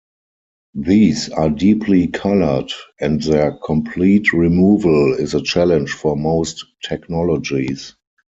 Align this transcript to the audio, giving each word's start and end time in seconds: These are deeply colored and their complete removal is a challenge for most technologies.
These 0.81 1.29
are 1.29 1.51
deeply 1.51 2.07
colored 2.07 2.73
and 2.99 3.21
their 3.21 3.51
complete 3.63 4.33
removal 4.33 5.13
is 5.13 5.35
a 5.35 5.43
challenge 5.43 5.91
for 5.91 6.17
most 6.17 6.65
technologies. 6.83 7.93